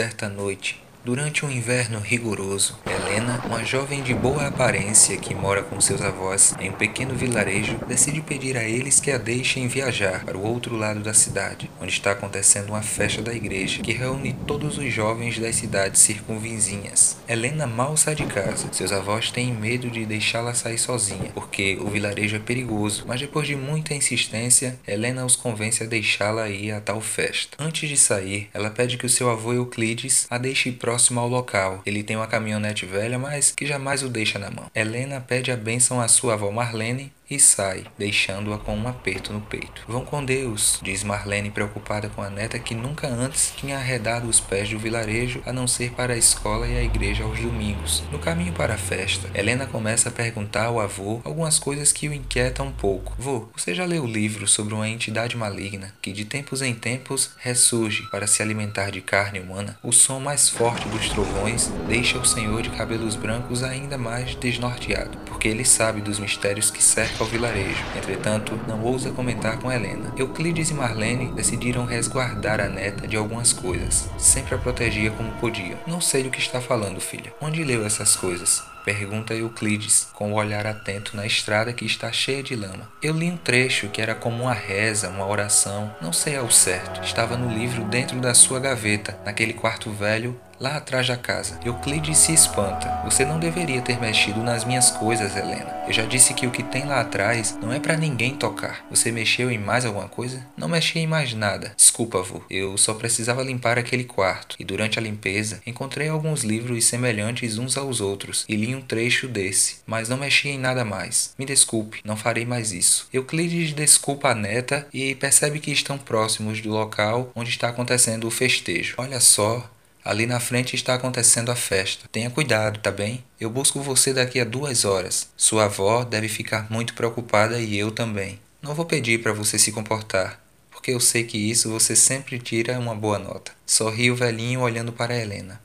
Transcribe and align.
Certa 0.00 0.30
noite, 0.30 0.80
Durante 1.02 1.46
um 1.46 1.50
inverno 1.50 1.98
rigoroso, 1.98 2.78
Helena, 2.84 3.42
uma 3.46 3.64
jovem 3.64 4.02
de 4.02 4.12
boa 4.12 4.48
aparência 4.48 5.16
que 5.16 5.34
mora 5.34 5.62
com 5.62 5.80
seus 5.80 6.02
avós 6.02 6.54
em 6.60 6.68
um 6.68 6.74
pequeno 6.74 7.14
vilarejo, 7.14 7.78
decide 7.88 8.20
pedir 8.20 8.54
a 8.54 8.64
eles 8.64 9.00
que 9.00 9.10
a 9.10 9.16
deixem 9.16 9.66
viajar 9.66 10.22
para 10.26 10.36
o 10.36 10.46
outro 10.46 10.76
lado 10.76 11.00
da 11.00 11.14
cidade, 11.14 11.70
onde 11.80 11.90
está 11.90 12.10
acontecendo 12.10 12.68
uma 12.68 12.82
festa 12.82 13.22
da 13.22 13.32
igreja 13.32 13.80
que 13.80 13.94
reúne 13.94 14.36
todos 14.46 14.76
os 14.76 14.92
jovens 14.92 15.38
das 15.38 15.56
cidades 15.56 16.02
circunvizinhas. 16.02 17.16
Helena 17.26 17.66
mal 17.66 17.96
sai 17.96 18.14
de 18.14 18.26
casa. 18.26 18.68
Seus 18.70 18.92
avós 18.92 19.30
têm 19.30 19.54
medo 19.54 19.90
de 19.90 20.04
deixá-la 20.04 20.52
sair 20.52 20.78
sozinha, 20.78 21.30
porque 21.32 21.78
o 21.80 21.88
vilarejo 21.88 22.36
é 22.36 22.40
perigoso, 22.40 23.04
mas 23.06 23.22
depois 23.22 23.46
de 23.46 23.56
muita 23.56 23.94
insistência, 23.94 24.78
Helena 24.86 25.24
os 25.24 25.34
convence 25.34 25.82
a 25.82 25.86
deixá-la 25.86 26.50
ir 26.50 26.72
a 26.72 26.80
tal 26.80 27.00
festa. 27.00 27.56
Antes 27.58 27.88
de 27.88 27.96
sair, 27.96 28.50
ela 28.52 28.68
pede 28.68 28.98
que 28.98 29.06
o 29.06 29.10
seu 29.10 29.30
avô 29.30 29.54
Euclides 29.54 30.26
a 30.28 30.36
deixe 30.36 30.70
próximo 30.70 30.89
ao 31.20 31.28
local. 31.28 31.82
Ele 31.84 32.02
tem 32.02 32.16
uma 32.16 32.26
caminhonete 32.26 32.86
velha, 32.86 33.18
mas 33.18 33.50
que 33.50 33.66
jamais 33.66 34.02
o 34.02 34.08
deixa 34.08 34.38
na 34.38 34.50
mão. 34.50 34.70
Helena 34.74 35.20
pede 35.20 35.50
a 35.50 35.56
bênção 35.56 36.00
à 36.00 36.08
sua 36.08 36.34
avó 36.34 36.50
Marlene 36.50 37.12
e 37.30 37.38
sai, 37.38 37.84
deixando-a 37.96 38.58
com 38.58 38.76
um 38.76 38.88
aperto 38.88 39.32
no 39.32 39.40
peito. 39.40 39.82
Vão 39.86 40.04
com 40.04 40.24
Deus, 40.24 40.80
diz 40.82 41.04
Marlene 41.04 41.50
preocupada 41.50 42.08
com 42.08 42.20
a 42.20 42.28
neta 42.28 42.58
que 42.58 42.74
nunca 42.74 43.06
antes 43.06 43.52
tinha 43.56 43.76
arredado 43.76 44.28
os 44.28 44.40
pés 44.40 44.68
do 44.68 44.78
vilarejo 44.78 45.40
a 45.46 45.52
não 45.52 45.68
ser 45.68 45.92
para 45.92 46.14
a 46.14 46.18
escola 46.18 46.66
e 46.66 46.76
a 46.76 46.82
igreja 46.82 47.22
aos 47.22 47.38
domingos. 47.38 48.02
No 48.10 48.18
caminho 48.18 48.52
para 48.52 48.74
a 48.74 48.78
festa, 48.78 49.30
Helena 49.32 49.66
começa 49.66 50.08
a 50.08 50.12
perguntar 50.12 50.66
ao 50.66 50.80
avô 50.80 51.20
algumas 51.24 51.58
coisas 51.58 51.92
que 51.92 52.08
o 52.08 52.12
inquietam 52.12 52.66
um 52.66 52.72
pouco. 52.72 53.14
Vô, 53.16 53.48
você 53.56 53.74
já 53.74 53.84
leu 53.84 54.02
o 54.02 54.10
livro 54.10 54.48
sobre 54.48 54.74
uma 54.74 54.88
entidade 54.88 55.36
maligna 55.36 55.94
que 56.02 56.12
de 56.12 56.24
tempos 56.24 56.62
em 56.62 56.74
tempos 56.74 57.30
ressurge 57.38 58.02
para 58.10 58.26
se 58.26 58.42
alimentar 58.42 58.90
de 58.90 59.00
carne 59.00 59.38
humana? 59.38 59.78
O 59.82 59.92
som 59.92 60.18
mais 60.18 60.48
forte 60.48 60.88
dos 60.88 61.08
trovões 61.08 61.68
deixa 61.86 62.18
o 62.18 62.24
senhor 62.24 62.62
de 62.62 62.70
cabelos 62.70 63.14
brancos 63.14 63.62
ainda 63.62 63.96
mais 63.96 64.34
desnorteado, 64.34 65.16
porque 65.26 65.46
ele 65.46 65.64
sabe 65.64 66.00
dos 66.00 66.18
mistérios 66.18 66.70
que 66.70 66.82
cercam 66.82 67.19
ao 67.22 67.28
vilarejo. 67.28 67.84
Entretanto, 67.96 68.58
não 68.66 68.82
ousa 68.82 69.10
comentar 69.10 69.58
com 69.58 69.70
Helena. 69.70 70.12
Euclides 70.16 70.70
e 70.70 70.74
Marlene 70.74 71.32
decidiram 71.32 71.84
resguardar 71.84 72.60
a 72.60 72.68
neta 72.68 73.06
de 73.06 73.16
algumas 73.16 73.52
coisas. 73.52 74.08
Sempre 74.18 74.54
a 74.54 74.58
protegia 74.58 75.10
como 75.10 75.30
podiam. 75.32 75.78
Não 75.86 76.00
sei 76.00 76.22
do 76.22 76.30
que 76.30 76.38
está 76.38 76.60
falando, 76.60 77.00
filha. 77.00 77.32
Onde 77.40 77.62
leu 77.64 77.84
essas 77.84 78.16
coisas? 78.16 78.62
Pergunta 78.84 79.34
Euclides, 79.34 80.08
com 80.14 80.32
o 80.32 80.36
olhar 80.36 80.66
atento 80.66 81.16
na 81.16 81.26
estrada 81.26 81.72
que 81.72 81.84
está 81.84 82.10
cheia 82.10 82.42
de 82.42 82.56
lama. 82.56 82.90
Eu 83.02 83.14
li 83.14 83.30
um 83.30 83.36
trecho 83.36 83.88
que 83.88 84.00
era 84.00 84.14
como 84.14 84.44
uma 84.44 84.54
reza, 84.54 85.08
uma 85.08 85.26
oração, 85.26 85.94
não 86.00 86.12
sei 86.12 86.36
ao 86.36 86.50
certo. 86.50 87.02
Estava 87.02 87.36
no 87.36 87.52
livro 87.52 87.84
dentro 87.84 88.18
da 88.20 88.34
sua 88.34 88.60
gaveta, 88.60 89.18
naquele 89.24 89.52
quarto 89.52 89.90
velho 89.90 90.38
lá 90.60 90.76
atrás 90.76 91.08
da 91.08 91.16
casa. 91.16 91.58
Euclides 91.64 92.18
se 92.18 92.34
espanta. 92.34 93.00
Você 93.04 93.24
não 93.24 93.40
deveria 93.40 93.80
ter 93.80 93.98
mexido 93.98 94.42
nas 94.42 94.64
minhas 94.64 94.90
coisas, 94.90 95.34
Helena. 95.34 95.80
Eu 95.86 95.92
já 95.92 96.04
disse 96.04 96.34
que 96.34 96.46
o 96.46 96.50
que 96.50 96.62
tem 96.62 96.84
lá 96.84 97.00
atrás 97.00 97.58
não 97.62 97.72
é 97.72 97.80
para 97.80 97.96
ninguém 97.96 98.36
tocar. 98.36 98.84
Você 98.90 99.10
mexeu 99.10 99.50
em 99.50 99.58
mais 99.58 99.86
alguma 99.86 100.08
coisa? 100.08 100.46
Não 100.56 100.68
mexi 100.68 100.98
em 100.98 101.06
mais 101.06 101.32
nada. 101.32 101.72
Desculpa, 101.74 102.18
avô. 102.18 102.42
Eu 102.50 102.76
só 102.76 102.92
precisava 102.92 103.42
limpar 103.42 103.78
aquele 103.78 104.04
quarto. 104.04 104.54
E 104.58 104.64
durante 104.64 104.98
a 104.98 105.02
limpeza, 105.02 105.62
encontrei 105.66 106.08
alguns 106.08 106.44
livros 106.44 106.84
semelhantes 106.84 107.56
uns 107.56 107.78
aos 107.78 108.00
outros 108.00 108.44
e 108.48 108.54
li 108.54 108.69
um 108.74 108.80
trecho 108.80 109.28
desse, 109.28 109.78
mas 109.86 110.08
não 110.08 110.16
mexi 110.16 110.48
em 110.48 110.58
nada 110.58 110.84
mais. 110.84 111.34
Me 111.38 111.44
desculpe, 111.44 112.00
não 112.04 112.16
farei 112.16 112.44
mais 112.44 112.72
isso. 112.72 113.08
Euclides 113.12 113.72
desculpa 113.72 114.28
a 114.28 114.34
neta 114.34 114.86
e 114.92 115.14
percebe 115.14 115.60
que 115.60 115.70
estão 115.70 115.98
próximos 115.98 116.60
do 116.60 116.70
local 116.70 117.30
onde 117.34 117.50
está 117.50 117.68
acontecendo 117.68 118.26
o 118.26 118.30
festejo. 118.30 118.94
Olha 118.98 119.20
só, 119.20 119.70
Ali 120.02 120.26
na 120.26 120.40
frente 120.40 120.74
está 120.74 120.94
acontecendo 120.94 121.52
a 121.52 121.54
festa. 121.56 122.08
Tenha 122.10 122.30
cuidado, 122.30 122.80
tá 122.80 122.90
bem? 122.90 123.22
Eu 123.38 123.50
busco 123.50 123.80
você 123.80 124.14
daqui 124.14 124.40
a 124.40 124.44
duas 124.44 124.84
horas. 124.86 125.28
Sua 125.36 125.64
avó 125.64 126.04
deve 126.04 126.26
ficar 126.26 126.70
muito 126.70 126.94
preocupada 126.94 127.60
e 127.60 127.78
eu 127.78 127.90
também. 127.90 128.40
Não 128.62 128.74
vou 128.74 128.86
pedir 128.86 129.22
para 129.22 129.32
você 129.32 129.58
se 129.58 129.72
comportar, 129.72 130.40
porque 130.70 130.90
eu 130.90 131.00
sei 131.00 131.24
que 131.24 131.38
isso 131.38 131.70
você 131.70 131.94
sempre 131.94 132.38
tira 132.38 132.78
uma 132.78 132.94
boa 132.94 133.18
nota. 133.18 133.52
Sorri 133.66 134.10
o 134.10 134.16
velhinho 134.16 134.60
olhando 134.60 134.92
para 134.92 135.16
Helena. 135.16 135.60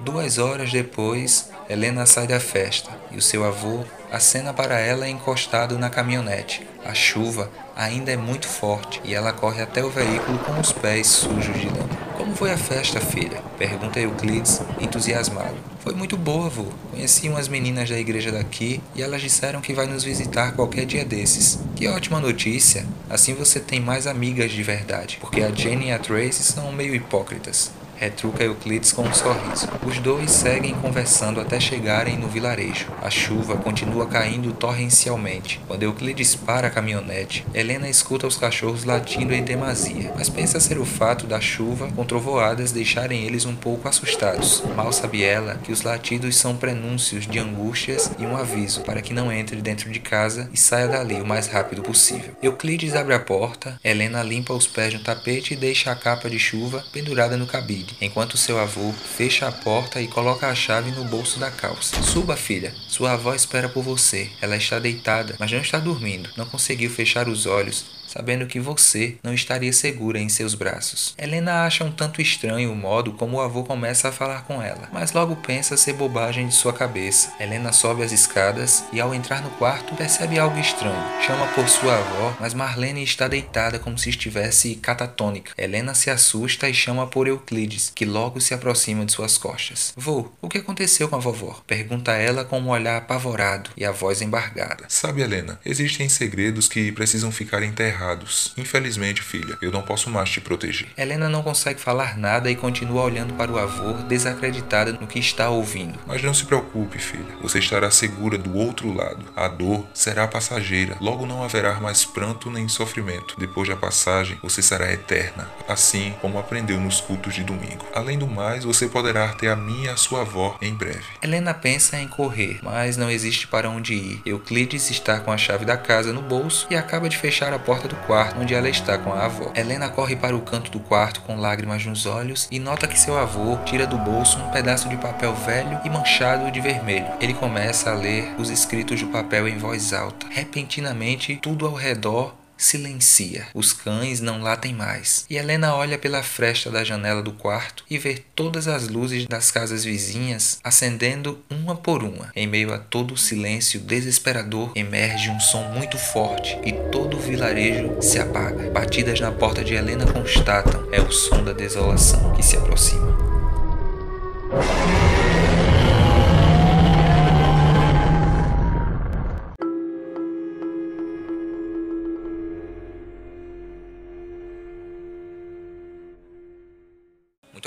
Duas 0.00 0.38
horas 0.38 0.70
depois, 0.70 1.50
Helena 1.68 2.06
sai 2.06 2.28
da 2.28 2.38
festa 2.38 2.88
e 3.10 3.16
o 3.16 3.22
seu 3.22 3.44
avô 3.44 3.82
acena 4.12 4.54
para 4.54 4.78
ela 4.78 5.08
encostado 5.08 5.76
na 5.76 5.90
caminhonete. 5.90 6.64
A 6.84 6.94
chuva 6.94 7.50
ainda 7.76 8.12
é 8.12 8.16
muito 8.16 8.46
forte 8.46 9.00
e 9.04 9.12
ela 9.12 9.32
corre 9.32 9.60
até 9.60 9.84
o 9.84 9.90
veículo 9.90 10.38
com 10.38 10.58
os 10.60 10.70
pés 10.70 11.08
sujos 11.08 11.60
de 11.60 11.66
lama. 11.66 11.98
Como 12.16 12.34
foi 12.34 12.52
a 12.52 12.56
festa, 12.56 13.00
filha? 13.00 13.42
Pergunta 13.58 13.98
Euclides, 13.98 14.62
entusiasmado. 14.80 15.56
Foi 15.80 15.94
muito 15.94 16.16
boa, 16.16 16.46
avô. 16.46 16.66
Conheci 16.92 17.28
umas 17.28 17.48
meninas 17.48 17.90
da 17.90 17.98
igreja 17.98 18.30
daqui 18.30 18.80
e 18.94 19.02
elas 19.02 19.20
disseram 19.20 19.60
que 19.60 19.74
vai 19.74 19.86
nos 19.86 20.04
visitar 20.04 20.52
qualquer 20.52 20.86
dia 20.86 21.04
desses. 21.04 21.58
Que 21.74 21.88
ótima 21.88 22.20
notícia! 22.20 22.86
Assim 23.10 23.34
você 23.34 23.58
tem 23.58 23.80
mais 23.80 24.06
amigas 24.06 24.52
de 24.52 24.62
verdade, 24.62 25.18
porque 25.20 25.42
a 25.42 25.50
Jenny 25.50 25.88
e 25.88 25.92
a 25.92 25.98
Tracy 25.98 26.44
são 26.44 26.70
meio 26.70 26.94
hipócritas 26.94 27.72
retruca 27.98 28.44
Euclides 28.44 28.92
com 28.92 29.02
um 29.02 29.12
sorriso. 29.12 29.68
Os 29.84 29.98
dois 29.98 30.30
seguem 30.30 30.74
conversando 30.74 31.40
até 31.40 31.58
chegarem 31.58 32.16
no 32.16 32.28
vilarejo. 32.28 32.86
A 33.02 33.10
chuva 33.10 33.56
continua 33.56 34.06
caindo 34.06 34.52
torrencialmente. 34.52 35.60
Quando 35.66 35.82
Euclides 35.82 36.34
para 36.34 36.68
a 36.68 36.70
caminhonete, 36.70 37.44
Helena 37.52 37.88
escuta 37.88 38.26
os 38.26 38.36
cachorros 38.36 38.84
latindo 38.84 39.34
em 39.34 39.42
demasia, 39.42 40.12
mas 40.16 40.28
pensa 40.28 40.60
ser 40.60 40.78
o 40.78 40.84
fato 40.84 41.26
da 41.26 41.40
chuva 41.40 41.90
com 41.94 42.04
trovoadas 42.04 42.72
deixarem 42.72 43.24
eles 43.24 43.44
um 43.44 43.54
pouco 43.54 43.88
assustados. 43.88 44.62
Mal 44.76 44.92
sabe 44.92 45.24
ela 45.24 45.56
que 45.56 45.72
os 45.72 45.82
latidos 45.82 46.36
são 46.36 46.56
prenúncios 46.56 47.26
de 47.26 47.38
angústias 47.38 48.10
e 48.18 48.24
um 48.24 48.36
aviso 48.36 48.82
para 48.82 49.02
que 49.02 49.12
não 49.12 49.32
entre 49.32 49.60
dentro 49.60 49.90
de 49.90 49.98
casa 49.98 50.48
e 50.52 50.56
saia 50.56 50.86
dali 50.86 51.20
o 51.20 51.26
mais 51.26 51.48
rápido 51.48 51.82
possível. 51.82 52.32
Euclides 52.42 52.94
abre 52.94 53.14
a 53.14 53.20
porta, 53.20 53.78
Helena 53.82 54.22
limpa 54.22 54.52
os 54.52 54.66
pés 54.66 54.94
no 54.94 55.00
tapete 55.00 55.54
e 55.54 55.56
deixa 55.56 55.90
a 55.90 55.96
capa 55.96 56.30
de 56.30 56.38
chuva 56.38 56.84
pendurada 56.92 57.36
no 57.36 57.46
cabide 57.46 57.87
enquanto 58.00 58.36
seu 58.36 58.58
avô 58.58 58.92
fecha 58.92 59.48
a 59.48 59.52
porta 59.52 60.00
e 60.00 60.08
coloca 60.08 60.48
a 60.48 60.54
chave 60.54 60.90
no 60.90 61.04
bolso 61.04 61.38
da 61.38 61.50
calça. 61.50 62.02
Suba, 62.02 62.36
filha. 62.36 62.74
Sua 62.88 63.12
avó 63.12 63.34
espera 63.34 63.68
por 63.68 63.82
você. 63.82 64.30
Ela 64.40 64.56
está 64.56 64.78
deitada, 64.78 65.34
mas 65.38 65.50
não 65.50 65.60
está 65.60 65.78
dormindo. 65.78 66.30
Não 66.36 66.46
conseguiu 66.46 66.90
fechar 66.90 67.28
os 67.28 67.46
olhos 67.46 67.84
sabendo 68.08 68.46
que 68.46 68.58
você 68.58 69.16
não 69.22 69.34
estaria 69.34 69.72
segura 69.72 70.18
em 70.18 70.28
seus 70.28 70.54
braços. 70.54 71.14
Helena 71.18 71.64
acha 71.64 71.84
um 71.84 71.92
tanto 71.92 72.22
estranho 72.22 72.72
o 72.72 72.76
modo 72.76 73.12
como 73.12 73.36
o 73.36 73.40
avô 73.40 73.62
começa 73.62 74.08
a 74.08 74.12
falar 74.12 74.44
com 74.44 74.62
ela, 74.62 74.88
mas 74.92 75.12
logo 75.12 75.36
pensa 75.36 75.76
ser 75.76 75.92
bobagem 75.92 76.48
de 76.48 76.54
sua 76.54 76.72
cabeça. 76.72 77.32
Helena 77.38 77.72
sobe 77.72 78.02
as 78.02 78.12
escadas 78.12 78.84
e, 78.92 79.00
ao 79.00 79.14
entrar 79.14 79.42
no 79.42 79.50
quarto, 79.50 79.94
percebe 79.94 80.38
algo 80.38 80.58
estranho. 80.58 81.22
Chama 81.26 81.46
por 81.48 81.68
sua 81.68 81.98
avó, 81.98 82.36
mas 82.40 82.54
Marlene 82.54 83.02
está 83.02 83.28
deitada 83.28 83.78
como 83.78 83.98
se 83.98 84.08
estivesse 84.08 84.74
catatônica. 84.76 85.52
Helena 85.58 85.94
se 85.94 86.10
assusta 86.10 86.68
e 86.68 86.74
chama 86.74 87.06
por 87.06 87.28
Euclides, 87.28 87.92
que 87.94 88.06
logo 88.06 88.40
se 88.40 88.54
aproxima 88.54 89.04
de 89.04 89.12
suas 89.12 89.36
costas. 89.36 89.92
Vô, 89.96 90.30
o 90.40 90.48
que 90.48 90.58
aconteceu 90.58 91.08
com 91.08 91.16
a 91.16 91.20
vovó? 91.20 91.60
Pergunta 91.66 92.12
ela 92.12 92.44
com 92.44 92.58
um 92.58 92.70
olhar 92.70 92.96
apavorado 92.96 93.70
e 93.76 93.84
a 93.84 93.92
voz 93.92 94.22
embargada. 94.22 94.84
Sabe, 94.88 95.22
Helena, 95.22 95.60
existem 95.64 96.08
segredos 96.08 96.68
que 96.68 96.90
precisam 96.92 97.30
ficar 97.30 97.62
enterrados 97.62 97.97
errados. 97.98 98.52
Infelizmente, 98.56 99.20
filha, 99.22 99.58
eu 99.60 99.72
não 99.72 99.82
posso 99.82 100.08
mais 100.08 100.30
te 100.30 100.40
proteger. 100.40 100.88
Helena 100.96 101.28
não 101.28 101.42
consegue 101.42 101.80
falar 101.80 102.16
nada 102.16 102.50
e 102.50 102.56
continua 102.56 103.02
olhando 103.02 103.34
para 103.34 103.50
o 103.50 103.58
avô, 103.58 103.94
desacreditada 104.04 104.92
no 104.92 105.06
que 105.06 105.18
está 105.18 105.50
ouvindo. 105.50 105.98
Mas 106.06 106.22
não 106.22 106.32
se 106.32 106.44
preocupe, 106.44 106.98
filha. 106.98 107.36
Você 107.42 107.58
estará 107.58 107.90
segura 107.90 108.38
do 108.38 108.56
outro 108.56 108.92
lado. 108.92 109.24
A 109.34 109.48
dor 109.48 109.86
será 109.92 110.28
passageira. 110.28 110.96
Logo 111.00 111.26
não 111.26 111.42
haverá 111.42 111.80
mais 111.80 112.04
pranto 112.04 112.50
nem 112.50 112.68
sofrimento. 112.68 113.34
Depois 113.38 113.68
da 113.68 113.76
passagem, 113.76 114.38
você 114.42 114.62
será 114.62 114.92
eterna, 114.92 115.50
assim 115.68 116.14
como 116.20 116.38
aprendeu 116.38 116.78
nos 116.78 117.00
cultos 117.00 117.34
de 117.34 117.42
domingo. 117.42 117.84
Além 117.94 118.18
do 118.18 118.26
mais, 118.26 118.64
você 118.64 118.86
poderá 118.86 119.28
ter 119.28 119.48
a 119.48 119.56
minha 119.56 119.78
e 119.78 119.88
a 119.88 119.96
sua 119.96 120.20
avó 120.20 120.56
em 120.60 120.74
breve. 120.74 121.04
Helena 121.22 121.54
pensa 121.54 121.98
em 121.98 122.08
correr, 122.08 122.58
mas 122.62 122.96
não 122.96 123.10
existe 123.10 123.46
para 123.46 123.70
onde 123.70 123.94
ir. 123.94 124.22
Euclides 124.24 124.90
está 124.90 125.20
com 125.20 125.32
a 125.32 125.38
chave 125.38 125.64
da 125.64 125.76
casa 125.76 126.12
no 126.12 126.20
bolso 126.20 126.66
e 126.70 126.76
acaba 126.76 127.08
de 127.08 127.16
fechar 127.16 127.52
a 127.52 127.58
porta 127.58 127.87
do 127.88 127.96
quarto 127.96 128.40
onde 128.40 128.54
ela 128.54 128.68
está 128.68 128.98
com 128.98 129.12
a 129.12 129.24
avó. 129.24 129.50
Helena 129.54 129.88
corre 129.88 130.14
para 130.14 130.36
o 130.36 130.40
canto 130.40 130.70
do 130.70 130.80
quarto 130.80 131.20
com 131.22 131.36
lágrimas 131.36 131.84
nos 131.84 132.06
olhos 132.06 132.46
e 132.50 132.58
nota 132.58 132.86
que 132.86 132.98
seu 132.98 133.18
avô 133.18 133.56
tira 133.64 133.86
do 133.86 133.98
bolso 133.98 134.38
um 134.38 134.50
pedaço 134.50 134.88
de 134.88 134.96
papel 134.96 135.34
velho 135.34 135.80
e 135.84 135.90
manchado 135.90 136.50
de 136.50 136.60
vermelho. 136.60 137.06
Ele 137.20 137.34
começa 137.34 137.90
a 137.90 137.94
ler 137.94 138.34
os 138.38 138.50
escritos 138.50 139.00
do 139.00 139.08
papel 139.08 139.48
em 139.48 139.58
voz 139.58 139.92
alta. 139.92 140.26
Repentinamente, 140.30 141.38
tudo 141.42 141.66
ao 141.66 141.74
redor 141.74 142.34
silencia. 142.58 143.46
Os 143.54 143.72
cães 143.72 144.20
não 144.20 144.42
latem 144.42 144.74
mais. 144.74 145.24
E 145.30 145.36
Helena 145.36 145.74
olha 145.74 145.96
pela 145.96 146.22
fresta 146.22 146.70
da 146.70 146.84
janela 146.84 147.22
do 147.22 147.32
quarto 147.32 147.84
e 147.88 147.96
vê 147.96 148.22
todas 148.34 148.66
as 148.66 148.88
luzes 148.88 149.26
das 149.26 149.50
casas 149.50 149.84
vizinhas 149.84 150.58
acendendo 150.62 151.38
uma 151.48 151.76
por 151.76 152.02
uma. 152.02 152.30
Em 152.34 152.46
meio 152.46 152.74
a 152.74 152.78
todo 152.78 153.14
o 153.14 153.16
silêncio 153.16 153.80
desesperador, 153.80 154.72
emerge 154.74 155.30
um 155.30 155.40
som 155.40 155.62
muito 155.70 155.96
forte 155.96 156.58
e 156.64 156.72
todo 156.90 157.16
o 157.16 157.20
vilarejo 157.20 157.96
se 158.02 158.18
apaga. 158.18 158.70
Batidas 158.70 159.20
na 159.20 159.30
porta 159.30 159.62
de 159.62 159.74
Helena 159.74 160.04
constatam 160.12 160.88
é 160.90 161.00
o 161.00 161.12
som 161.12 161.44
da 161.44 161.52
desolação 161.52 162.34
que 162.34 162.42
se 162.42 162.56
aproxima. 162.56 163.16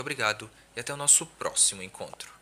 Muito 0.01 0.07
obrigado 0.07 0.49
e 0.75 0.79
até 0.79 0.91
o 0.91 0.97
nosso 0.97 1.27
próximo 1.27 1.83
encontro. 1.83 2.40